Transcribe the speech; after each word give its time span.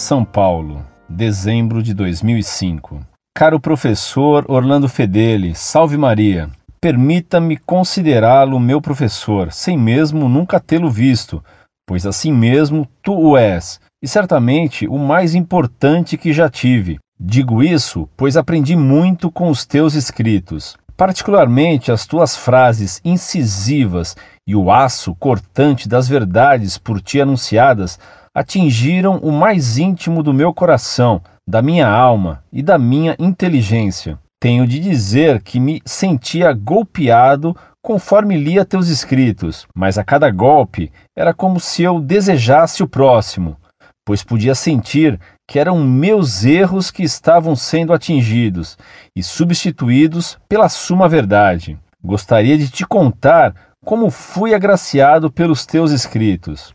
São 0.00 0.24
Paulo, 0.24 0.82
dezembro 1.06 1.82
de 1.82 1.92
2005. 1.92 3.00
Caro 3.36 3.60
professor 3.60 4.46
Orlando 4.48 4.88
Fedeli, 4.88 5.54
salve 5.54 5.98
Maria. 5.98 6.48
Permita-me 6.80 7.58
considerá-lo 7.58 8.58
meu 8.58 8.80
professor, 8.80 9.52
sem 9.52 9.76
mesmo 9.76 10.26
nunca 10.26 10.58
tê-lo 10.58 10.88
visto, 10.88 11.44
pois 11.86 12.06
assim 12.06 12.32
mesmo 12.32 12.88
tu 13.02 13.12
o 13.12 13.36
és, 13.36 13.78
e 14.02 14.08
certamente 14.08 14.88
o 14.88 14.98
mais 14.98 15.34
importante 15.34 16.16
que 16.16 16.32
já 16.32 16.48
tive. 16.48 16.98
Digo 17.20 17.62
isso, 17.62 18.08
pois 18.16 18.38
aprendi 18.38 18.74
muito 18.74 19.30
com 19.30 19.50
os 19.50 19.66
teus 19.66 19.92
escritos. 19.92 20.78
Particularmente 20.96 21.92
as 21.92 22.06
tuas 22.06 22.34
frases 22.34 23.02
incisivas 23.04 24.16
e 24.46 24.56
o 24.56 24.72
aço 24.72 25.14
cortante 25.16 25.86
das 25.86 26.08
verdades 26.08 26.78
por 26.78 27.02
ti 27.02 27.20
anunciadas 27.20 27.98
atingiram 28.34 29.16
o 29.18 29.32
mais 29.32 29.78
íntimo 29.78 30.22
do 30.22 30.32
meu 30.32 30.54
coração, 30.54 31.20
da 31.48 31.60
minha 31.60 31.88
alma 31.88 32.42
e 32.52 32.62
da 32.62 32.78
minha 32.78 33.16
inteligência. 33.18 34.18
Tenho 34.40 34.66
de 34.66 34.78
dizer 34.78 35.42
que 35.42 35.60
me 35.60 35.82
sentia 35.84 36.52
golpeado 36.52 37.54
conforme 37.82 38.36
lia 38.36 38.64
teus 38.64 38.88
escritos, 38.88 39.66
mas 39.74 39.98
a 39.98 40.04
cada 40.04 40.30
golpe 40.30 40.92
era 41.16 41.34
como 41.34 41.58
se 41.58 41.82
eu 41.82 42.00
desejasse 42.00 42.82
o 42.82 42.88
próximo, 42.88 43.56
pois 44.04 44.22
podia 44.22 44.54
sentir 44.54 45.18
que 45.48 45.58
eram 45.58 45.82
meus 45.82 46.44
erros 46.44 46.90
que 46.90 47.02
estavam 47.02 47.56
sendo 47.56 47.92
atingidos 47.92 48.78
e 49.16 49.22
substituídos 49.22 50.38
pela 50.48 50.68
suma 50.68 51.08
verdade. 51.08 51.78
Gostaria 52.02 52.56
de 52.56 52.70
te 52.70 52.86
contar 52.86 53.54
como 53.84 54.10
fui 54.10 54.54
agraciado 54.54 55.30
pelos 55.30 55.66
teus 55.66 55.90
escritos. 55.90 56.74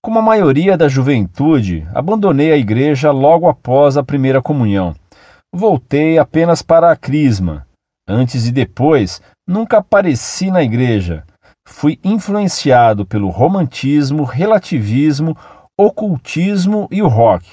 Como 0.00 0.20
a 0.20 0.22
maioria 0.22 0.76
da 0.76 0.88
juventude, 0.88 1.86
abandonei 1.92 2.52
a 2.52 2.56
igreja 2.56 3.10
logo 3.10 3.48
após 3.48 3.96
a 3.96 4.02
primeira 4.02 4.40
comunhão. 4.40 4.94
Voltei 5.52 6.18
apenas 6.18 6.62
para 6.62 6.92
a 6.92 6.96
crisma. 6.96 7.66
Antes 8.08 8.46
e 8.46 8.52
depois, 8.52 9.20
nunca 9.46 9.78
apareci 9.78 10.52
na 10.52 10.62
igreja. 10.62 11.24
Fui 11.66 11.98
influenciado 12.04 13.04
pelo 13.04 13.28
romantismo, 13.28 14.22
relativismo, 14.22 15.36
ocultismo 15.76 16.86
e 16.92 17.02
o 17.02 17.08
rock. 17.08 17.46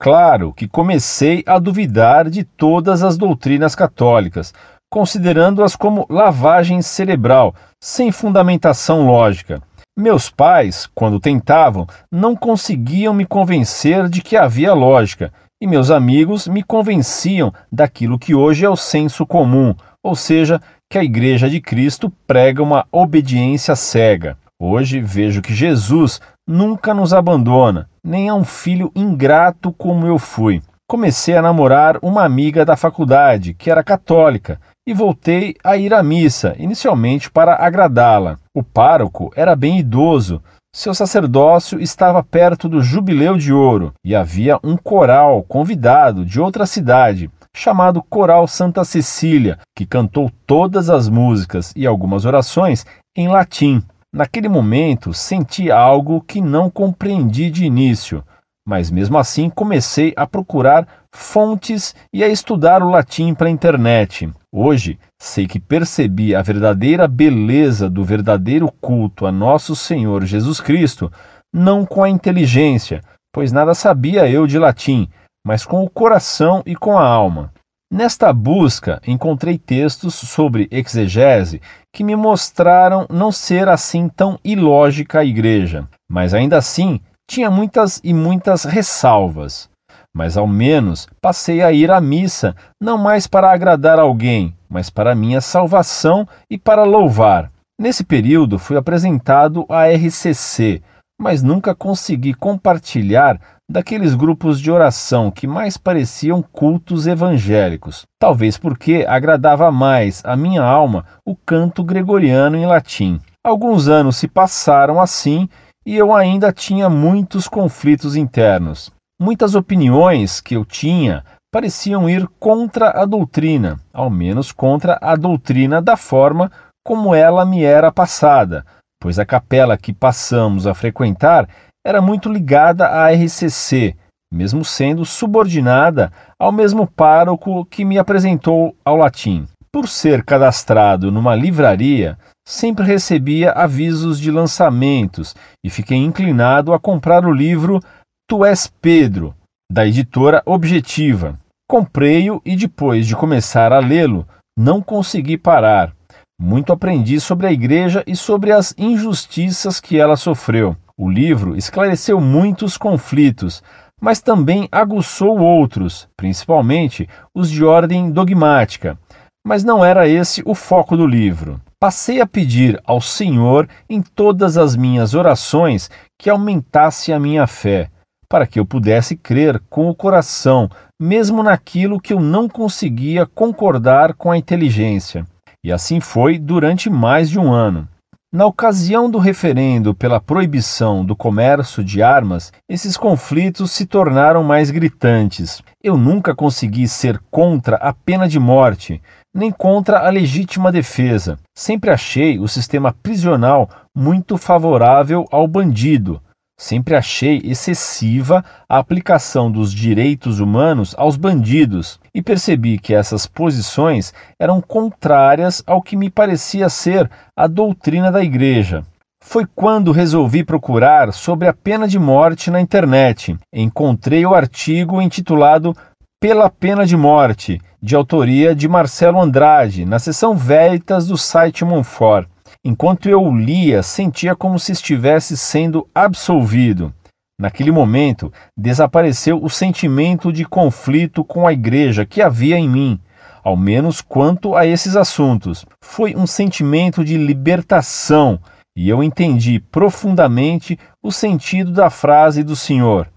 Claro 0.00 0.52
que 0.52 0.68
comecei 0.68 1.44
a 1.46 1.58
duvidar 1.58 2.28
de 2.28 2.42
todas 2.42 3.04
as 3.04 3.16
doutrinas 3.16 3.76
católicas, 3.76 4.52
considerando-as 4.92 5.76
como 5.76 6.04
lavagem 6.10 6.82
cerebral, 6.82 7.54
sem 7.82 8.10
fundamentação 8.10 9.06
lógica. 9.06 9.62
Meus 9.98 10.28
pais, 10.28 10.86
quando 10.94 11.18
tentavam, 11.18 11.86
não 12.12 12.36
conseguiam 12.36 13.14
me 13.14 13.24
convencer 13.24 14.10
de 14.10 14.20
que 14.20 14.36
havia 14.36 14.74
lógica, 14.74 15.32
e 15.58 15.66
meus 15.66 15.90
amigos 15.90 16.46
me 16.46 16.62
convenciam 16.62 17.50
daquilo 17.72 18.18
que 18.18 18.34
hoje 18.34 18.66
é 18.66 18.68
o 18.68 18.76
senso 18.76 19.24
comum, 19.24 19.74
ou 20.02 20.14
seja, 20.14 20.60
que 20.90 20.98
a 20.98 21.02
Igreja 21.02 21.48
de 21.48 21.62
Cristo 21.62 22.12
prega 22.26 22.62
uma 22.62 22.86
obediência 22.92 23.74
cega. 23.74 24.36
Hoje 24.60 25.00
vejo 25.00 25.40
que 25.40 25.54
Jesus 25.54 26.20
nunca 26.46 26.92
nos 26.92 27.14
abandona, 27.14 27.88
nem 28.04 28.28
é 28.28 28.34
um 28.34 28.44
filho 28.44 28.92
ingrato 28.94 29.72
como 29.72 30.06
eu 30.06 30.18
fui. 30.18 30.60
Comecei 30.86 31.34
a 31.34 31.42
namorar 31.42 31.98
uma 32.02 32.22
amiga 32.22 32.66
da 32.66 32.76
faculdade, 32.76 33.54
que 33.54 33.70
era 33.70 33.82
católica, 33.82 34.60
e 34.86 34.94
voltei 34.94 35.54
a 35.64 35.76
ir 35.76 35.92
à 35.92 36.02
missa, 36.02 36.54
inicialmente 36.58 37.30
para 37.30 37.56
agradá-la. 37.56 38.38
O 38.54 38.62
pároco 38.62 39.32
era 39.34 39.56
bem 39.56 39.80
idoso, 39.80 40.40
seu 40.72 40.94
sacerdócio 40.94 41.80
estava 41.80 42.22
perto 42.22 42.68
do 42.68 42.82
Jubileu 42.82 43.36
de 43.36 43.52
Ouro 43.52 43.94
e 44.04 44.14
havia 44.14 44.60
um 44.62 44.76
coral 44.76 45.42
convidado 45.42 46.24
de 46.24 46.38
outra 46.38 46.66
cidade, 46.66 47.30
chamado 47.56 48.02
Coral 48.02 48.46
Santa 48.46 48.84
Cecília, 48.84 49.58
que 49.74 49.86
cantou 49.86 50.30
todas 50.46 50.90
as 50.90 51.08
músicas 51.08 51.72
e 51.74 51.86
algumas 51.86 52.26
orações 52.26 52.84
em 53.16 53.26
latim. 53.26 53.82
Naquele 54.12 54.48
momento 54.48 55.14
senti 55.14 55.70
algo 55.70 56.20
que 56.20 56.42
não 56.42 56.70
compreendi 56.70 57.50
de 57.50 57.64
início, 57.64 58.22
mas 58.68 58.90
mesmo 58.90 59.16
assim 59.16 59.48
comecei 59.48 60.12
a 60.16 60.26
procurar 60.26 60.86
fontes 61.10 61.94
e 62.12 62.22
a 62.22 62.28
estudar 62.28 62.82
o 62.82 62.90
latim 62.90 63.32
para 63.32 63.48
a 63.48 63.50
internet. 63.50 64.30
Hoje 64.58 64.98
sei 65.20 65.46
que 65.46 65.60
percebi 65.60 66.34
a 66.34 66.40
verdadeira 66.40 67.06
beleza 67.06 67.90
do 67.90 68.02
verdadeiro 68.02 68.72
culto 68.80 69.26
a 69.26 69.30
nosso 69.30 69.76
Senhor 69.76 70.24
Jesus 70.24 70.62
Cristo, 70.62 71.12
não 71.52 71.84
com 71.84 72.02
a 72.02 72.08
inteligência, 72.08 73.02
pois 73.30 73.52
nada 73.52 73.74
sabia 73.74 74.26
eu 74.26 74.46
de 74.46 74.58
latim, 74.58 75.10
mas 75.46 75.66
com 75.66 75.84
o 75.84 75.90
coração 75.90 76.62
e 76.64 76.74
com 76.74 76.96
a 76.96 77.06
alma. 77.06 77.52
Nesta 77.92 78.32
busca, 78.32 78.98
encontrei 79.06 79.58
textos 79.58 80.14
sobre 80.14 80.68
exegese 80.70 81.60
que 81.92 82.02
me 82.02 82.16
mostraram 82.16 83.06
não 83.10 83.30
ser 83.30 83.68
assim 83.68 84.08
tão 84.08 84.38
ilógica 84.42 85.18
a 85.18 85.24
igreja, 85.26 85.86
mas 86.10 86.32
ainda 86.32 86.56
assim 86.56 86.98
tinha 87.30 87.50
muitas 87.50 88.00
e 88.02 88.14
muitas 88.14 88.64
ressalvas. 88.64 89.68
Mas 90.16 90.38
ao 90.38 90.46
menos 90.46 91.06
passei 91.20 91.60
a 91.60 91.70
ir 91.70 91.90
à 91.90 92.00
missa, 92.00 92.56
não 92.80 92.96
mais 92.96 93.26
para 93.26 93.52
agradar 93.52 93.98
alguém, 93.98 94.56
mas 94.66 94.88
para 94.88 95.14
minha 95.14 95.42
salvação 95.42 96.26
e 96.48 96.56
para 96.56 96.84
louvar. 96.84 97.52
Nesse 97.78 98.02
período 98.02 98.58
fui 98.58 98.78
apresentado 98.78 99.66
à 99.68 99.86
RCC, 99.86 100.80
mas 101.20 101.42
nunca 101.42 101.74
consegui 101.74 102.32
compartilhar 102.32 103.38
daqueles 103.70 104.14
grupos 104.14 104.58
de 104.58 104.70
oração 104.70 105.30
que 105.30 105.46
mais 105.46 105.76
pareciam 105.76 106.40
cultos 106.40 107.06
evangélicos, 107.06 108.06
talvez 108.18 108.56
porque 108.56 109.04
agradava 109.06 109.70
mais 109.70 110.22
a 110.24 110.34
minha 110.34 110.62
alma 110.62 111.04
o 111.26 111.36
canto 111.36 111.84
gregoriano 111.84 112.56
em 112.56 112.64
latim. 112.64 113.20
Alguns 113.44 113.86
anos 113.86 114.16
se 114.16 114.26
passaram 114.26 114.98
assim 114.98 115.46
e 115.84 115.94
eu 115.94 116.14
ainda 116.14 116.50
tinha 116.54 116.88
muitos 116.88 117.46
conflitos 117.46 118.16
internos. 118.16 118.95
Muitas 119.18 119.54
opiniões 119.54 120.42
que 120.42 120.54
eu 120.54 120.64
tinha 120.64 121.24
pareciam 121.50 122.06
ir 122.08 122.28
contra 122.38 122.90
a 122.90 123.06
doutrina, 123.06 123.80
ao 123.90 124.10
menos 124.10 124.52
contra 124.52 124.98
a 125.00 125.16
doutrina 125.16 125.80
da 125.80 125.96
forma 125.96 126.52
como 126.84 127.14
ela 127.14 127.46
me 127.46 127.64
era 127.64 127.90
passada, 127.90 128.66
pois 129.00 129.18
a 129.18 129.24
capela 129.24 129.78
que 129.78 129.90
passamos 129.90 130.66
a 130.66 130.74
frequentar 130.74 131.48
era 131.84 132.02
muito 132.02 132.30
ligada 132.30 132.88
à 132.88 133.10
RCC, 133.10 133.96
mesmo 134.30 134.62
sendo 134.62 135.02
subordinada 135.06 136.12
ao 136.38 136.52
mesmo 136.52 136.86
pároco 136.86 137.64
que 137.64 137.86
me 137.86 137.98
apresentou 137.98 138.76
ao 138.84 138.96
latim. 138.96 139.46
Por 139.72 139.88
ser 139.88 140.24
cadastrado 140.24 141.10
numa 141.10 141.34
livraria, 141.34 142.18
sempre 142.46 142.84
recebia 142.84 143.52
avisos 143.52 144.20
de 144.20 144.30
lançamentos 144.30 145.34
e 145.64 145.70
fiquei 145.70 145.96
inclinado 145.96 146.74
a 146.74 146.78
comprar 146.78 147.24
o 147.24 147.32
livro 147.32 147.80
Tu 148.28 148.44
és 148.44 148.66
Pedro, 148.66 149.36
da 149.70 149.86
editora 149.86 150.42
Objetiva. 150.44 151.38
Comprei-o 151.70 152.42
e 152.44 152.56
depois 152.56 153.06
de 153.06 153.14
começar 153.14 153.72
a 153.72 153.78
lê-lo, 153.78 154.26
não 154.58 154.82
consegui 154.82 155.38
parar. 155.38 155.94
Muito 156.36 156.72
aprendi 156.72 157.20
sobre 157.20 157.46
a 157.46 157.52
igreja 157.52 158.02
e 158.04 158.16
sobre 158.16 158.50
as 158.50 158.74
injustiças 158.76 159.78
que 159.78 159.96
ela 159.96 160.16
sofreu. 160.16 160.76
O 160.98 161.08
livro 161.08 161.56
esclareceu 161.56 162.20
muitos 162.20 162.76
conflitos, 162.76 163.62
mas 164.00 164.20
também 164.20 164.68
aguçou 164.72 165.38
outros, 165.38 166.08
principalmente 166.16 167.08
os 167.32 167.48
de 167.48 167.64
ordem 167.64 168.10
dogmática. 168.10 168.98
Mas 169.46 169.62
não 169.62 169.84
era 169.84 170.08
esse 170.08 170.42
o 170.44 170.52
foco 170.52 170.96
do 170.96 171.06
livro. 171.06 171.60
Passei 171.78 172.20
a 172.20 172.26
pedir 172.26 172.82
ao 172.84 173.00
Senhor 173.00 173.68
em 173.88 174.02
todas 174.02 174.58
as 174.58 174.74
minhas 174.74 175.14
orações 175.14 175.88
que 176.18 176.28
aumentasse 176.28 177.12
a 177.12 177.20
minha 177.20 177.46
fé, 177.46 177.88
para 178.28 178.46
que 178.46 178.58
eu 178.58 178.66
pudesse 178.66 179.16
crer 179.16 179.60
com 179.68 179.88
o 179.88 179.94
coração, 179.94 180.68
mesmo 181.00 181.42
naquilo 181.42 182.00
que 182.00 182.12
eu 182.12 182.20
não 182.20 182.48
conseguia 182.48 183.26
concordar 183.26 184.14
com 184.14 184.30
a 184.30 184.38
inteligência. 184.38 185.26
E 185.64 185.72
assim 185.72 186.00
foi 186.00 186.38
durante 186.38 186.88
mais 186.88 187.28
de 187.28 187.38
um 187.38 187.52
ano. 187.52 187.88
Na 188.32 188.44
ocasião 188.44 189.08
do 189.08 189.18
referendo 189.18 189.94
pela 189.94 190.20
proibição 190.20 191.04
do 191.04 191.16
comércio 191.16 191.82
de 191.82 192.02
armas, 192.02 192.52
esses 192.68 192.96
conflitos 192.96 193.70
se 193.70 193.86
tornaram 193.86 194.44
mais 194.44 194.70
gritantes. 194.70 195.62
Eu 195.82 195.96
nunca 195.96 196.34
consegui 196.34 196.86
ser 196.86 197.20
contra 197.30 197.76
a 197.76 197.92
pena 197.92 198.28
de 198.28 198.38
morte, 198.38 199.00
nem 199.34 199.50
contra 199.50 200.00
a 200.00 200.10
legítima 200.10 200.72
defesa. 200.72 201.38
Sempre 201.56 201.90
achei 201.90 202.38
o 202.38 202.48
sistema 202.48 202.92
prisional 202.92 203.70
muito 203.94 204.36
favorável 204.36 205.24
ao 205.30 205.46
bandido, 205.46 206.20
Sempre 206.58 206.96
achei 206.96 207.42
excessiva 207.44 208.42
a 208.66 208.78
aplicação 208.78 209.50
dos 209.50 209.70
direitos 209.72 210.40
humanos 210.40 210.94
aos 210.96 211.16
bandidos 211.16 212.00
e 212.14 212.22
percebi 212.22 212.78
que 212.78 212.94
essas 212.94 213.26
posições 213.26 214.14
eram 214.40 214.62
contrárias 214.62 215.62
ao 215.66 215.82
que 215.82 215.94
me 215.94 216.08
parecia 216.08 216.70
ser 216.70 217.10
a 217.36 217.46
doutrina 217.46 218.10
da 218.10 218.24
Igreja. 218.24 218.84
foi 219.22 219.44
quando 219.44 219.90
resolvi 219.90 220.44
procurar 220.44 221.12
sobre 221.12 221.48
a 221.48 221.52
pena 221.52 221.88
de 221.88 221.98
morte 221.98 222.48
na 222.48 222.60
internet. 222.60 223.36
Encontrei 223.52 224.24
o 224.24 224.34
artigo 224.34 225.02
intitulado 225.02 225.76
Pela 226.20 226.48
Pena 226.48 226.86
de 226.86 226.96
Morte, 226.96 227.60
de 227.82 227.96
autoria 227.96 228.54
de 228.54 228.68
Marcelo 228.68 229.20
Andrade, 229.20 229.84
na 229.84 229.98
seção 229.98 230.36
Veritas 230.36 231.08
do 231.08 231.18
site 231.18 231.64
Monfort. 231.64 232.28
Enquanto 232.68 233.08
eu 233.08 233.32
lia, 233.32 233.80
sentia 233.80 234.34
como 234.34 234.58
se 234.58 234.72
estivesse 234.72 235.36
sendo 235.36 235.88
absolvido. 235.94 236.92
Naquele 237.40 237.70
momento, 237.70 238.32
desapareceu 238.58 239.40
o 239.40 239.48
sentimento 239.48 240.32
de 240.32 240.44
conflito 240.44 241.22
com 241.22 241.46
a 241.46 241.52
igreja 241.52 242.04
que 242.04 242.20
havia 242.20 242.58
em 242.58 242.68
mim, 242.68 243.00
ao 243.44 243.56
menos 243.56 244.00
quanto 244.00 244.56
a 244.56 244.66
esses 244.66 244.96
assuntos. 244.96 245.64
Foi 245.80 246.16
um 246.16 246.26
sentimento 246.26 247.04
de 247.04 247.16
libertação 247.16 248.40
e 248.76 248.88
eu 248.88 249.00
entendi 249.00 249.60
profundamente 249.60 250.76
o 251.00 251.12
sentido 251.12 251.70
da 251.70 251.88
frase 251.88 252.42
do 252.42 252.56
Senhor: 252.56 253.08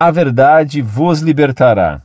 A 0.00 0.10
verdade 0.10 0.80
vos 0.80 1.20
libertará. 1.20 2.00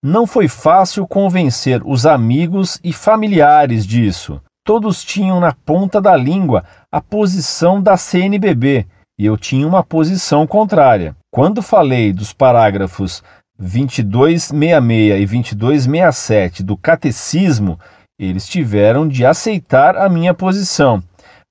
Não 0.00 0.24
foi 0.24 0.46
fácil 0.46 1.04
convencer 1.04 1.82
os 1.84 2.06
amigos 2.06 2.78
e 2.84 2.92
familiares 2.92 3.84
disso. 3.84 4.40
Todos 4.68 5.02
tinham 5.02 5.40
na 5.40 5.50
ponta 5.50 5.98
da 5.98 6.14
língua 6.14 6.62
a 6.92 7.00
posição 7.00 7.82
da 7.82 7.96
CNBB 7.96 8.84
e 9.18 9.24
eu 9.24 9.34
tinha 9.38 9.66
uma 9.66 9.82
posição 9.82 10.46
contrária. 10.46 11.16
Quando 11.32 11.62
falei 11.62 12.12
dos 12.12 12.34
parágrafos 12.34 13.22
2266 13.58 15.22
e 15.22 15.54
2267 15.54 16.62
do 16.62 16.76
Catecismo, 16.76 17.80
eles 18.20 18.46
tiveram 18.46 19.08
de 19.08 19.24
aceitar 19.24 19.96
a 19.96 20.06
minha 20.06 20.34
posição, 20.34 21.02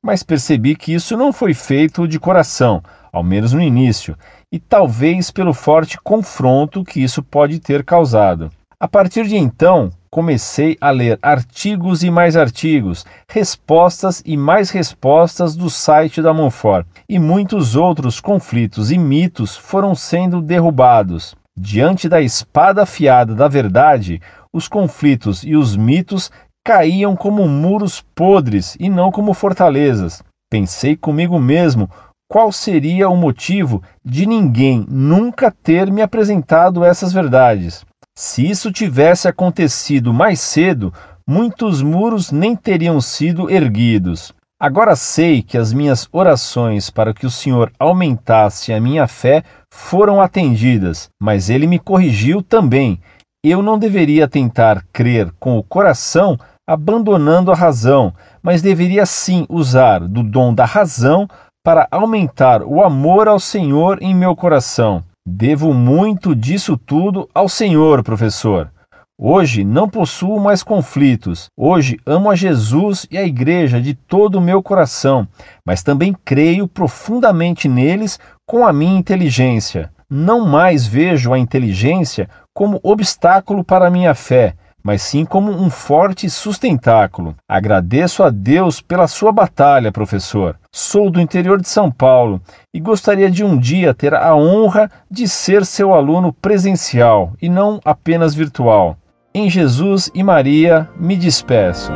mas 0.05 0.21
percebi 0.21 0.75
que 0.75 0.93
isso 0.93 1.17
não 1.17 1.33
foi 1.33 1.55
feito 1.55 2.07
de 2.07 2.19
coração, 2.19 2.83
ao 3.11 3.23
menos 3.23 3.51
no 3.51 3.59
início, 3.59 4.15
e 4.53 4.59
talvez 4.59 5.31
pelo 5.31 5.55
forte 5.55 5.99
confronto 5.99 6.83
que 6.83 7.01
isso 7.01 7.23
pode 7.23 7.59
ter 7.59 7.83
causado. 7.83 8.51
A 8.79 8.87
partir 8.87 9.25
de 9.25 9.35
então, 9.37 9.91
comecei 10.09 10.77
a 10.79 10.89
ler 10.89 11.19
artigos 11.21 12.03
e 12.03 12.09
mais 12.09 12.35
artigos, 12.35 13.05
respostas 13.29 14.23
e 14.25 14.35
mais 14.35 14.69
respostas 14.69 15.55
do 15.55 15.69
site 15.69 16.21
da 16.21 16.33
Monfort, 16.33 16.85
e 17.07 17.19
muitos 17.19 17.75
outros 17.75 18.19
conflitos 18.19 18.91
e 18.91 18.97
mitos 18.97 19.55
foram 19.55 19.93
sendo 19.95 20.41
derrubados. 20.41 21.35
Diante 21.59 22.07
da 22.07 22.21
espada 22.21 22.83
afiada 22.83 23.33
da 23.33 23.47
verdade, 23.47 24.21
os 24.53 24.67
conflitos 24.67 25.43
e 25.43 25.55
os 25.55 25.75
mitos 25.75 26.31
caíam 26.65 27.15
como 27.15 27.47
muros 27.47 28.01
podres 28.13 28.75
e 28.79 28.89
não 28.89 29.11
como 29.11 29.33
fortalezas. 29.33 30.21
Pensei 30.51 30.95
comigo 30.95 31.39
mesmo 31.39 31.89
qual 32.29 32.51
seria 32.51 33.09
o 33.09 33.15
motivo 33.15 33.81
de 34.03 34.25
ninguém 34.25 34.85
nunca 34.89 35.49
ter 35.49 35.91
me 35.91 36.01
apresentado 36.01 36.83
essas 36.83 37.13
verdades. 37.13 37.85
Se 38.19 38.49
isso 38.49 38.71
tivesse 38.71 39.27
acontecido 39.27 40.11
mais 40.11 40.39
cedo, 40.39 40.91
muitos 41.29 41.83
muros 41.83 42.31
nem 42.31 42.55
teriam 42.55 42.99
sido 42.99 43.47
erguidos. 43.47 44.33
Agora 44.59 44.95
sei 44.95 45.43
que 45.43 45.55
as 45.55 45.71
minhas 45.71 46.09
orações 46.11 46.89
para 46.89 47.13
que 47.13 47.27
o 47.27 47.29
Senhor 47.29 47.71
aumentasse 47.77 48.73
a 48.73 48.81
minha 48.81 49.07
fé 49.07 49.43
foram 49.71 50.19
atendidas, 50.19 51.09
mas 51.21 51.47
ele 51.47 51.67
me 51.67 51.77
corrigiu 51.77 52.41
também. 52.41 52.99
Eu 53.45 53.61
não 53.61 53.77
deveria 53.77 54.27
tentar 54.27 54.83
crer 54.91 55.31
com 55.39 55.55
o 55.55 55.63
coração 55.63 56.39
abandonando 56.67 57.51
a 57.51 57.55
razão, 57.55 58.11
mas 58.41 58.63
deveria 58.63 59.05
sim 59.05 59.45
usar 59.47 59.99
do 59.99 60.23
dom 60.23 60.55
da 60.55 60.65
razão 60.65 61.27
para 61.63 61.87
aumentar 61.91 62.63
o 62.63 62.83
amor 62.83 63.27
ao 63.27 63.39
Senhor 63.39 64.01
em 64.01 64.15
meu 64.15 64.35
coração. 64.35 65.03
Devo 65.29 65.73
muito 65.73 66.33
disso 66.33 66.77
tudo 66.77 67.27
ao 67.35 67.49
Senhor, 67.49 68.01
professor. 68.01 68.71
Hoje 69.19 69.65
não 69.65 69.89
possuo 69.89 70.39
mais 70.39 70.63
conflitos. 70.63 71.49
Hoje 71.57 71.99
amo 72.05 72.31
a 72.31 72.35
Jesus 72.35 73.05
e 73.11 73.17
a 73.17 73.25
Igreja 73.25 73.81
de 73.81 73.93
todo 73.93 74.35
o 74.35 74.41
meu 74.41 74.63
coração, 74.63 75.27
mas 75.65 75.83
também 75.83 76.15
creio 76.23 76.65
profundamente 76.65 77.67
neles 77.67 78.17
com 78.45 78.65
a 78.65 78.71
minha 78.71 78.97
inteligência. 78.97 79.91
Não 80.09 80.47
mais 80.47 80.87
vejo 80.87 81.33
a 81.33 81.37
inteligência 81.37 82.29
como 82.53 82.79
obstáculo 82.81 83.65
para 83.65 83.87
a 83.87 83.91
minha 83.91 84.15
fé, 84.15 84.55
mas 84.87 85.01
sim 85.01 85.25
como 85.25 85.51
um 85.51 85.69
forte 85.69 86.29
sustentáculo. 86.29 87.35
Agradeço 87.45 88.23
a 88.23 88.29
Deus 88.29 88.79
pela 88.79 89.05
sua 89.05 89.33
batalha, 89.33 89.91
professor. 89.91 90.55
Sou 90.71 91.11
do 91.11 91.19
interior 91.19 91.59
de 91.59 91.67
São 91.67 91.91
Paulo 91.91 92.41
e 92.73 92.79
gostaria 92.79 93.29
de 93.29 93.43
um 93.43 93.57
dia 93.57 93.93
ter 93.93 94.13
a 94.13 94.33
honra 94.33 94.89
de 95.11 95.27
ser 95.27 95.65
seu 95.65 95.93
aluno 95.93 96.31
presencial 96.31 97.33
e 97.41 97.49
não 97.49 97.81
apenas 97.83 98.33
virtual. 98.33 98.95
Em 99.35 99.49
Jesus 99.49 100.09
e 100.15 100.23
Maria 100.23 100.87
me 100.97 101.17
despeço. 101.17 101.91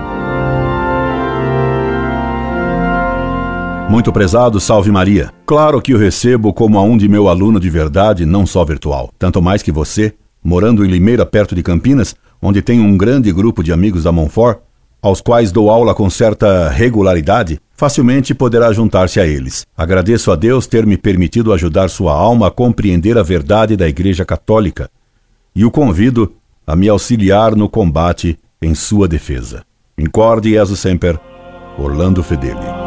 Muito 3.89 4.11
prezado, 4.11 4.59
salve 4.59 4.91
Maria. 4.91 5.31
Claro 5.45 5.81
que 5.81 5.93
o 5.93 5.97
recebo 5.97 6.51
como 6.51 6.77
a 6.77 6.83
um 6.83 6.97
de 6.97 7.07
meu 7.07 7.29
aluno 7.29 7.57
de 7.57 7.69
verdade, 7.69 8.25
não 8.25 8.45
só 8.45 8.65
virtual. 8.65 9.13
Tanto 9.17 9.41
mais 9.41 9.63
que 9.63 9.71
você, 9.71 10.13
morando 10.43 10.83
em 10.83 10.89
Limeira, 10.89 11.25
perto 11.25 11.55
de 11.55 11.63
Campinas, 11.63 12.13
onde 12.41 12.61
tenho 12.61 12.83
um 12.83 12.97
grande 12.97 13.31
grupo 13.31 13.63
de 13.63 13.71
amigos 13.71 14.03
da 14.03 14.11
Monfort, 14.11 14.59
aos 15.01 15.19
quais 15.19 15.51
dou 15.51 15.69
aula 15.69 15.95
com 15.95 16.09
certa 16.09 16.69
regularidade, 16.69 17.59
facilmente 17.75 18.33
poderá 18.33 18.71
juntar-se 18.71 19.19
a 19.19 19.25
eles. 19.25 19.65
Agradeço 19.75 20.31
a 20.31 20.35
Deus 20.35 20.67
ter 20.67 20.85
me 20.85 20.97
permitido 20.97 21.51
ajudar 21.51 21.89
sua 21.89 22.13
alma 22.13 22.47
a 22.47 22.51
compreender 22.51 23.17
a 23.17 23.23
verdade 23.23 23.75
da 23.75 23.87
Igreja 23.87 24.23
Católica 24.23 24.89
e 25.55 25.65
o 25.65 25.71
convido 25.71 26.33
a 26.65 26.75
me 26.75 26.87
auxiliar 26.87 27.55
no 27.55 27.67
combate 27.67 28.37
em 28.61 28.75
sua 28.75 29.07
defesa. 29.07 29.63
Incorde 29.97 30.51
Jesus 30.51 30.79
Semper, 30.79 31.19
Orlando 31.77 32.23
Fedeli. 32.23 32.80